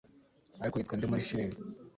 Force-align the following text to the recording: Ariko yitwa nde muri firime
Ariko 0.61 0.75
yitwa 0.77 0.95
nde 0.95 1.05
muri 1.07 1.27
firime 1.29 1.57